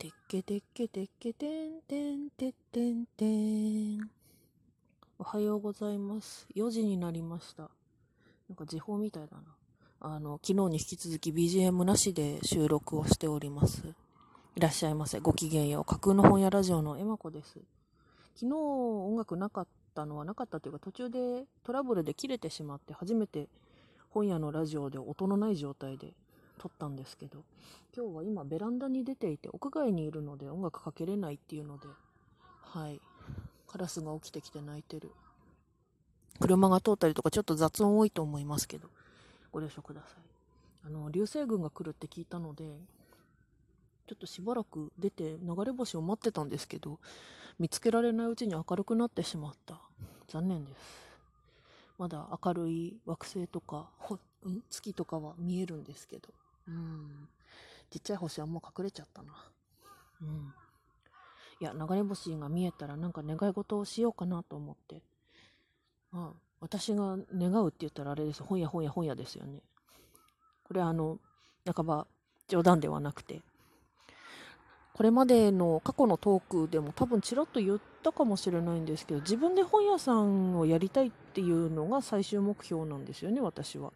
[0.00, 4.10] てっけてっけてっけてんてんてってんてん。
[5.18, 6.46] おはようございます。
[6.56, 7.64] 4時になりました。
[8.48, 9.42] なんか時報みたいだな。
[10.00, 13.82] あの、昨日に引き続き BGM なしで収録をしております。
[14.56, 15.20] いらっしゃいませ。
[15.20, 15.84] ごきげんよう。
[15.84, 17.58] 架空の本屋ラジオのエマコです。
[18.36, 23.48] 昨日音楽なかったのはなかったというか途中でトラブルで切れてしまって初めて
[24.08, 26.14] 本屋のラジオで音のない状態で
[26.60, 27.42] 撮ったんですけど
[27.96, 31.88] 今日は今ベランダに出ていて屋外にいるので音楽かけれないっていうので
[32.60, 33.00] はい。
[33.66, 35.10] カラスが起きてきて鳴いてる。
[36.38, 38.88] 車が通ったりとかちょっと雑音多いと思いますけど
[39.52, 40.86] ご了承ください。
[40.86, 42.64] あの流星群が来るって聞いたので
[44.06, 46.98] ちょっとしばらく出て流れ星を待ってたんですけど
[47.58, 49.80] 見つけられないうちに明るくなってしまった。
[50.28, 50.76] 残念です。
[51.98, 53.88] まだ明るい惑星とか
[54.70, 56.28] 月とかは見えるんですけど。
[57.90, 59.32] ちっちゃい星はもう隠れちゃったな。
[60.22, 60.54] うん。
[61.60, 65.02] いや流れ星が見えたらなんか願い事をしようかなと思って。
[66.10, 68.42] まあ私が願うって言ったらあれです。
[68.42, 69.60] 本屋本屋本屋ですよね。
[70.64, 71.18] これあの
[71.74, 72.06] 半ば
[72.48, 73.42] 冗談ではなくて。
[75.00, 83.94] これまでの過去のトークでも多分ちらっと言ったかもしれないんですけど自分で本屋さんをやりたいっていうのが最終目標なんですよね私は。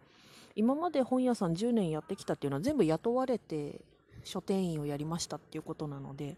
[0.55, 3.81] 今まで本屋さん10年やってきたっていうのは全部雇われて
[4.23, 6.37] 書店員をやりましたっていうことなので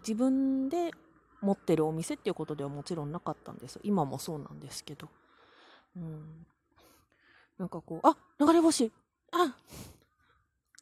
[0.00, 0.92] 自分で
[1.40, 3.80] 持ってるお店っていうことではもちろんなかったんです。
[3.82, 5.08] 今もそうなんですけど。
[5.96, 6.46] うん。
[7.58, 8.92] なんかこうあ流れ星。
[9.32, 9.56] あ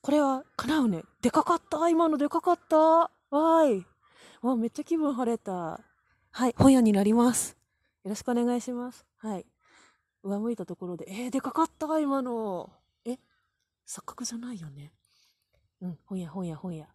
[0.00, 1.02] これは叶うね。
[1.22, 1.88] でかかった。
[1.88, 2.76] 今のでかかった。
[2.76, 3.86] わーい。
[4.42, 5.80] わめっちゃ気分晴れた。
[6.30, 7.56] はい本屋になります。
[8.04, 9.06] よろしくお願いします。
[9.18, 9.46] はい。
[10.22, 12.70] 上向いたところでえー、でかかった今の
[13.04, 13.18] え
[13.86, 14.92] 錯覚じゃないよね
[15.80, 16.86] うん本屋本屋本屋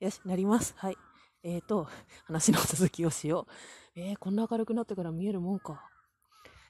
[0.00, 0.74] よしなります。
[0.76, 0.96] はい。
[1.42, 1.88] えーと
[2.24, 3.46] 話の続きをしよ
[3.96, 4.00] う。
[4.00, 5.88] えー、こんな明るくなってから見えるもんか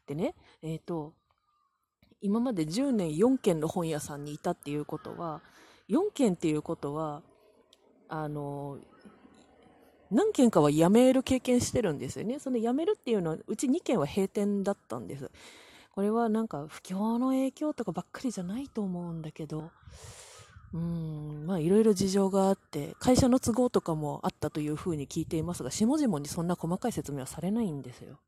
[0.07, 1.15] でねえーと
[2.21, 5.43] 今まで10年4軒の本屋さんにいたっていうことは
[5.89, 7.23] 4件っていうことは
[8.09, 8.79] あの
[10.11, 12.39] 何件かは辞める経験してるんですよね。
[12.39, 15.31] その辞めるっていうのはうち2件は閉店だったんです。
[15.95, 19.71] これはなんか不況の影響とかばっかりじゃないと思うんだけど。
[20.73, 28.19] うんまあいろいろ事情があって会社の都合とかもあったというふうに聞いていますが下々にそんな細かい説明はされないんですよ、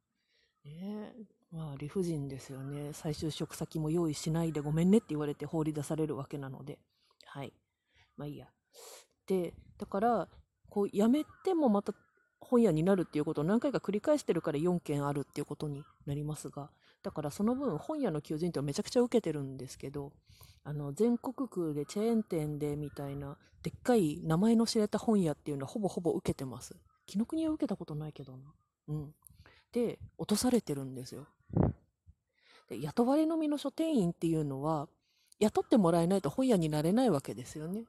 [0.64, 1.12] ね、
[1.50, 2.92] まあ理不尽ですよね。
[2.92, 6.78] 再就職先も用意しないでごめんねって言われて放り出されるわけなので。
[7.24, 7.52] はい。
[8.16, 8.46] まあいいや。
[9.26, 10.28] で、だから、
[10.68, 11.94] こう、辞めてもまた
[12.40, 16.70] 本屋になるっていうことを何回か繰り返してるから4件あるっていうことになりますが、
[17.06, 20.10] だからその分本屋の求人ってめちゃくちゃ受けてるんですけど、
[20.64, 26.74] あの、全国区でチェーン店でみたいな、でっかい名前の知れた本屋っていうのはほぼほぼ受けてます。
[27.06, 28.52] 紀ノ国は受けたことないけどな。
[28.88, 29.14] うん。
[29.70, 31.28] で、落とされてるんですよ。
[32.68, 34.88] で雇われのみの書店員っていうのは、
[35.38, 37.84] 雇ってもらえないと本屋になれないわけですよね。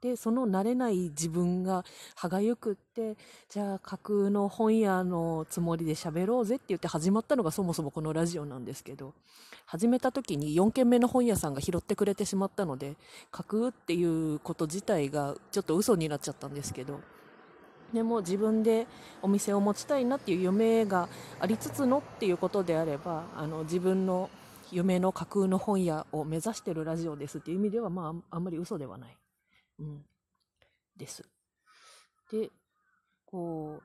[0.00, 3.16] で、その慣れない自分が歯がゆくって、
[3.48, 9.14] じゃあ架空の本屋のつもりで喋ろうぜって言って始まったのがそもそもこのラジオなんですけど、
[9.66, 12.96] 始めた時に4軒目の本屋さんが拾ってくれてしまったので、
[13.30, 17.00] 架空っていうこと自体がちょっと嘘になっちゃったんですけど、
[17.92, 18.86] でも自分で
[19.22, 21.08] お店を持ちたいなっていう夢が
[21.40, 24.30] ありつつのっていうことであれば、あの自分の
[24.70, 29.17] 夢の架空の本屋を目指してるラジオですっていう意味では、まあ、あんまり嘘ではない。
[29.78, 30.04] うん。
[30.96, 31.24] です。
[32.30, 32.50] で、
[33.24, 33.82] こう、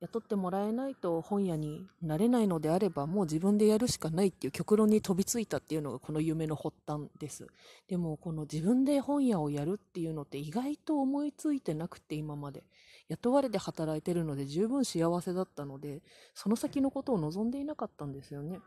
[0.00, 7.46] 雇ってもらえないと本屋になれないのであれば、もう自分でやるしかないっていう極論に飛びついたっていうのがこの夢の発端です。
[7.88, 12.64] でも、この自分で本屋をやるっていうのって意外と思いついてなくて、今まで。
[13.08, 16.02] 雇われて働いてるので十分幸せだったので、
[16.34, 18.60] その先のことを望んでいなかったんですよね。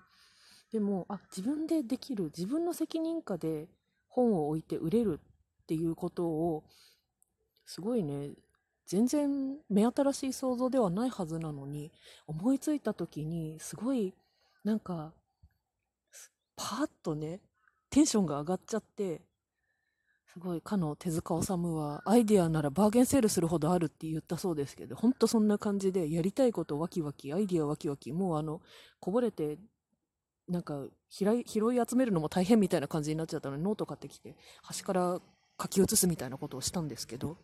[0.71, 3.67] でも、あ、自分でできる、自分の責任下で
[4.07, 5.19] 本を置いて売れる
[5.69, 6.63] っていうことを、
[7.63, 8.31] すごいね、
[8.87, 9.29] 全然
[9.69, 11.91] 目新しい想像ではないはずなのに、
[12.25, 14.15] 思いついた時に、すごい、
[14.63, 15.13] なんか、
[16.55, 17.39] パーッとね、
[17.91, 19.21] テンションが上がっちゃって、
[20.33, 28.59] すごい、かの手塚治虫は、アイデアならバーゲンセールするほどあるって言ったそうですけど、ほんとそんな感じで、やりたいことワキワキ、アイデアワキワキ、もうあの、
[28.99, 29.59] こぼれて
[30.49, 35.19] なんか拾い集めるのも大変みたいな感じになっちゃったのでノート買ってきて端から
[35.61, 37.37] 書き写すみたいなことをしたんですけど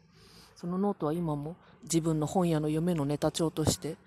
[0.55, 3.97] そのノートは今も自分の本屋の夢のネタ帳として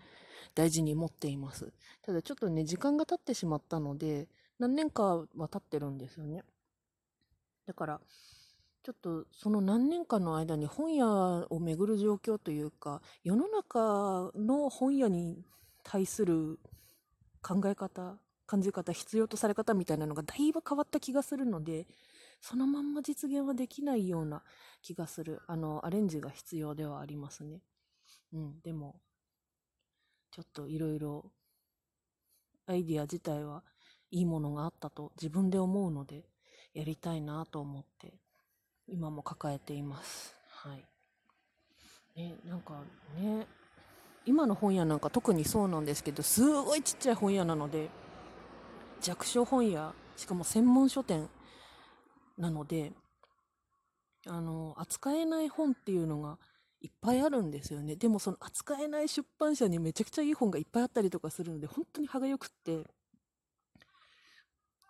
[0.55, 1.73] 大事に持っています。
[2.03, 4.27] ただちょっとね時間が経ってしまったので
[4.59, 6.43] 何年かは経ってるんですよね。
[7.67, 8.01] だから
[8.89, 11.07] ちょっとその何年間の間に本屋
[11.51, 15.45] を巡る状況というか、世の中の本屋に
[15.85, 16.59] 対する
[17.43, 18.17] 考え方、
[18.47, 21.87] 感じ方、必要とされ方みたいなのがだいぶ変わった気がするので、
[22.41, 24.43] そのまんま実現はできないような
[24.83, 25.41] 気がする。
[25.47, 27.63] あの、アレンジが必要ではありますね。
[28.33, 29.01] うん、でも、
[30.31, 31.33] ちょっといろいろ、
[32.67, 33.65] アイディア自体は
[34.11, 36.29] いいものがあったと自分で思うので、
[36.75, 38.15] やりたいなと思って、
[38.87, 40.35] 今も抱えています。
[40.51, 40.85] はい。
[42.17, 42.83] ね、なんか
[43.17, 43.47] ね、
[44.27, 47.89] 今の本屋なんか特にそうなんですけど、すごいちっちゃい本屋なので、
[49.01, 51.29] 弱小本屋、しかも専門書店
[52.39, 52.93] なので、
[54.27, 56.39] あの、扱えない本っていうのが
[56.81, 57.97] いっぱいあるんですよね。
[57.97, 62.85] でもその扱えない出版社にめちゃくちゃいい本がいっぱいあったりとかするので、本当に歯がゆくって、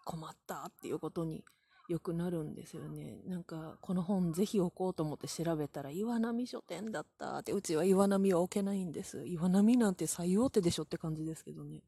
[0.05, 1.45] 困ったっていうことに
[1.89, 3.21] よくなるんですよね。
[3.27, 9.27] なんか、この本ぜひ置こうと思って調べたら、岩波書店だったって、うちは岩波は置けないんです。
[9.27, 11.83] 岩波なんて最大手でしょって感じですけどね。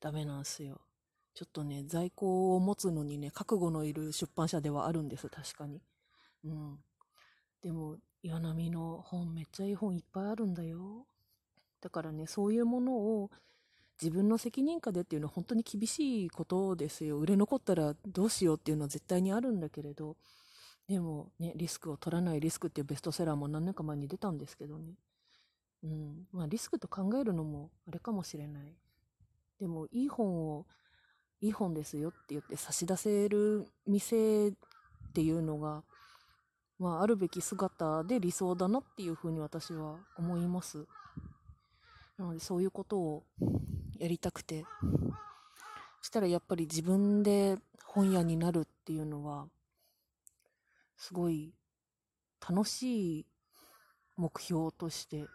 [0.00, 0.80] ダメなんすよ。
[1.34, 5.82] ちょっとね、在庫を持つのにね、覚悟のいる出版社ではあるんです、確かに。
[6.44, 6.78] うん。
[7.60, 11.06] でも、岩波の本めっちゃいい本いっぱいあるんだよ。
[11.80, 13.30] だからね、そういうものを
[14.00, 17.18] 自分の責任下でっていうのは本当に厳しいことですよ。
[17.18, 20.16] 売れ残ったらどうしようっていうのは絶対にあるんだけれど、
[20.88, 24.94] でもね、リスクを取らないリスクっていうベストセラーも何年か前に出たんですけどね。
[25.82, 26.28] うん。
[26.32, 28.76] まあリスクと考えるのもあれかもしれない。
[29.58, 30.66] でもいい本を
[31.44, 34.52] いい本ですよって言って差し出せる店っ
[35.12, 35.82] ていうのが、
[36.78, 40.86] まあ、あるべき姿で理想だなっていうふうに私は思います。
[42.16, 43.24] なのでそういうことを
[43.98, 44.64] やりたくて、
[46.00, 49.46] そしたらやっぱり自分で本屋になるっていうのは、
[50.96, 51.52] すごい
[52.40, 53.26] 楽しい
[54.16, 55.26] 目標として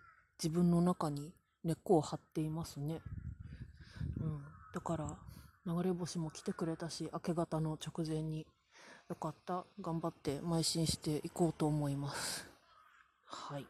[0.42, 1.34] 自分の中に
[1.64, 3.00] 根っこを張っていますね。
[4.20, 4.42] うん。
[4.74, 5.29] だから、
[5.70, 8.48] 流れ星も来てくれたし、明け方の直前に、
[9.08, 9.66] よかった。
[9.82, 12.48] 頑張って邁進していこうと思います。
[13.26, 13.66] はい。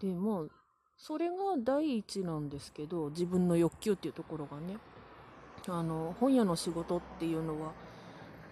[0.00, 0.48] で、も、
[0.96, 4.78] それが第一なんですけど、自分の欲求っていうところがね、
[5.68, 7.72] あの、本屋の仕事っていうのは、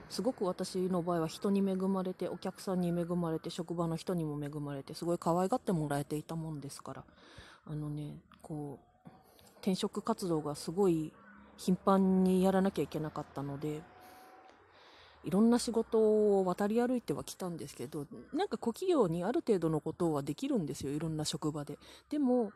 [0.09, 7.05] すごく私の場合は人に恵まれて、お客さんに恵まれて、職場の人にも恵まれて、すごい可愛がってもらえていたもんですから、
[7.67, 9.09] あのね、こう、
[9.61, 11.13] 転職活動がすごい
[11.59, 13.83] 頻繁にやらなきゃいけなかったので、
[15.25, 21.79] いろんな仕事を渡り歩いてはきたんですけど、なんか小企業にある程度のことはできるんですよ、いろんな職場で。
[22.09, 22.53] でも、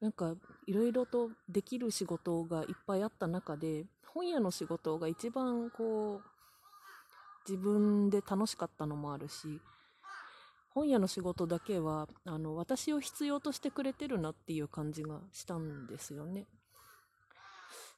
[0.00, 0.34] なんか
[0.66, 6.28] いろいろとできる仕事がいっぱいあった中で、本屋の仕事が一番こう、
[7.48, 9.60] 自分で楽しかったのもあるし、
[10.70, 16.46] 本屋の仕事だけは、あの、私を必要としてくれてるなっていう感じがしたんですよね。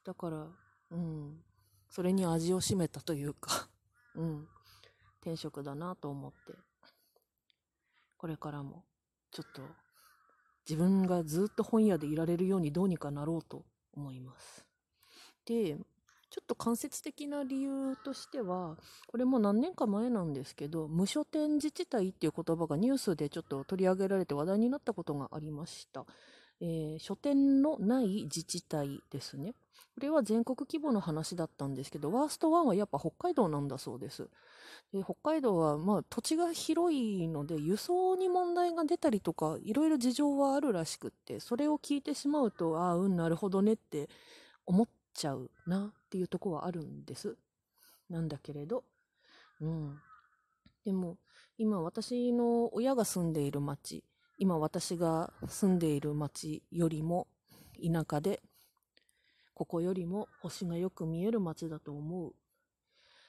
[0.05, 0.47] だから、
[0.91, 1.43] うん、
[1.88, 3.69] それに味を占めたというか
[4.17, 4.49] うん、
[5.20, 6.55] 転職だなと思って、
[8.17, 8.85] これからも、
[9.31, 9.62] ちょっと、
[10.69, 13.64] 自分がずっと本屋でいられるようにどうにかなろうと
[13.94, 14.67] 思います。
[15.47, 15.76] で、
[16.29, 18.76] ちょっと間接的な理由としては、
[19.08, 26.06] これも何年か前なんですけど、無書店自治体っていう言葉がニュースでちょっと取り上げられて話題になったことがありました。
[26.60, 29.55] えー、書店のない自治体ですね。
[29.94, 34.29] これは全国規模の話だったんですけど、ワースト1はやっぱ北海道なんだそうです。
[34.93, 44.08] で北海道はまあ土地が広いので輸送に問題が出たりとかいろいろ事情はあるらしくってそれを聞いてしまうとああうんなるほどねって
[44.67, 47.36] 思っちゃうなっていうとこはあるんです。
[48.08, 48.82] なんだけれど、
[49.60, 49.98] うん。
[50.84, 51.19] でも
[51.58, 54.02] 今私の親が住んでいる町
[54.41, 57.29] 今私が住んでいる町よりも
[57.77, 58.41] 田舎で、
[59.53, 62.32] ここよりも星がよく見える町だと思う。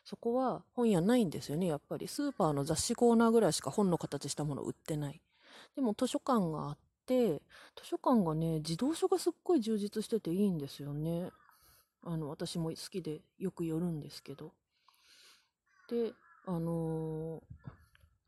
[0.05, 2.07] そこは本屋ないんですよね、やっぱり。
[2.07, 5.21] スーパーの雑誌コーナーぐらいしか本の形したもの売ってない。
[5.75, 7.41] でも図書館があって、
[7.75, 11.29] 図書館がね、児童書がすっごい充実してていいんですよね。
[12.03, 14.53] あの、私も好きでよく寄るんですけど。
[15.89, 16.13] で、
[16.45, 17.80] あのー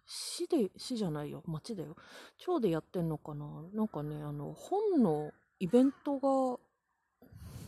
[0.06, 1.96] 市で、市じゃないよ、町だよ。
[2.38, 3.46] 町でやってんのかな？
[3.74, 6.60] なんかね、あの、本のイベントが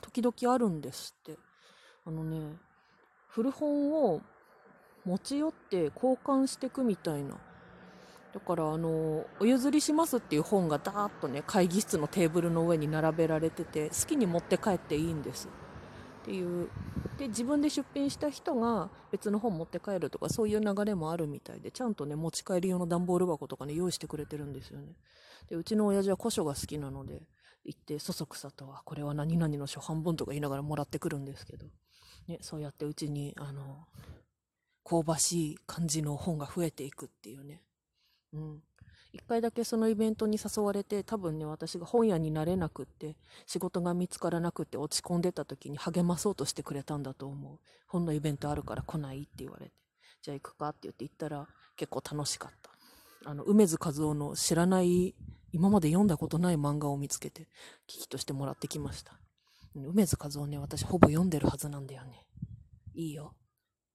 [0.02, 1.38] 時々あるんですって。
[2.06, 2.58] あのね、
[3.30, 4.22] 古本を
[5.06, 7.38] 持ち寄って交換してくみたいな。
[8.34, 15.48] だからあの、お譲りしますっていう本がダーッとね、会議室のテーブルの上に並べられてて、好きに持って帰っていいんです。
[16.22, 16.70] っていう
[17.18, 24.96] で自分で出品した人が別の本持って帰るとかそういう流れもあるみたいでちゃんとね持ち帰り用の段ボール箱とかね用意してくれてるんですよね。
[25.50, 27.22] でうちの親父は古書が好きなので
[27.64, 31.68] 行ってそそくさとはこれは何々の書半分とか言いながらもらってくるんですけど、
[32.28, 33.88] ね、そうやってうちにあの
[34.84, 37.64] 香ばしい感じの本が増えていくっていうね。
[38.34, 38.62] うん。
[39.16, 47.60] 一回だけそのイベントに誘われて多分ね私が本屋になれなくって仕事が見つからなくって落ち込んでた時に励まそうとしてくれたんだと思う。
[47.88, 49.72] 本のイベントあるから来ないって言われて。
[50.22, 52.72] じゃあ行くかって言って行ったら結構楽しかった。
[53.30, 55.16] あの梅津和夫の知らない
[55.54, 57.48] 今まで読んだことない漫画を見つけて
[57.88, 59.18] 危機としてもらってきました。
[59.76, 62.26] 梅津和夫ね私ほぼ読んでるはずなんだよね。
[62.94, 63.34] いいよ。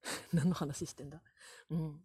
[0.32, 1.20] 何の話してんだ？
[1.68, 2.00] うん。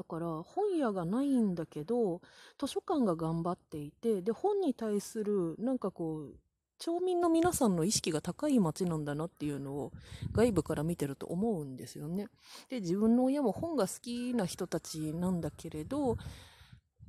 [0.00, 2.22] だから本屋がないんだけど
[2.58, 6.36] 図書館が頑張っていてで本に対するなんかこう
[6.78, 9.92] 町民の皆さんの意識が高い街なんだなっていうのを
[10.32, 12.28] 外部から見てると思うんですよね。
[12.70, 16.16] で自分の親も本が好きな人たちなんだけれど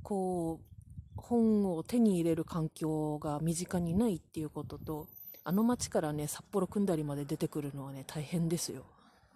[0.02, 0.82] こう
[1.16, 5.08] 本を手に入れる環境が身近にないっていうことと
[5.44, 8.84] あの街からね札幌組んだりまで出てくるのはね大変ですよ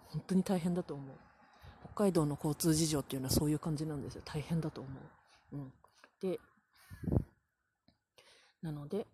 [0.09, 1.26] 本当に大変だと思う
[1.97, 4.21] 北海道の交通事情っていうのはそういう感じなんですよ。
[4.23, 4.89] 大変だと思
[5.51, 5.73] う、うん、
[6.21, 6.39] で
[8.61, 9.07] なので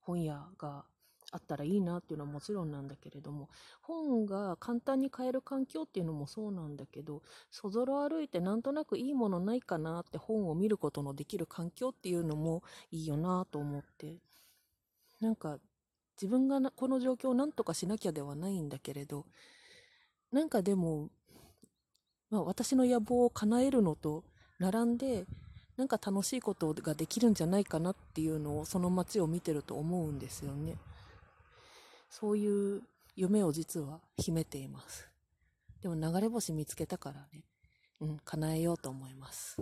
[0.00, 0.84] 本屋が
[1.30, 3.48] あったらいいなっていうのはもちろんなんだけれども
[3.82, 7.22] 本が簡単に買える環境っていうのもそうなんだけど
[7.52, 14.16] そぞろ歩いてなんとなくいいものないかなって本を見ることのできる環境っていうのもいいよなと思って。
[15.20, 15.58] なんか
[16.16, 19.26] 自分がこの状況を何とかしなきゃではないんだけれど
[20.32, 21.10] なんかでも
[22.30, 24.24] まあ、私の野望を叶えるのと
[24.58, 25.26] 並んで
[25.76, 30.76] なんか楽しいことができるんじゃないかなっていうのをその街を見てると思うんですよね。
[32.10, 32.82] そういう
[33.16, 35.08] 夢を実は秘めています。
[35.82, 37.44] でも流れ星見つけたからね
[38.00, 39.56] うん叶えようと思います。